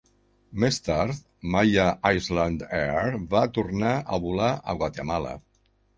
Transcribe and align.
Més 0.61 0.79
tard, 0.85 1.19
Maya 1.55 1.85
Island 2.19 2.65
Air 2.79 3.19
va 3.35 3.43
tornar 3.59 3.95
a 4.17 4.23
volar 4.25 4.53
a 4.75 4.77
Guatemala. 4.81 5.37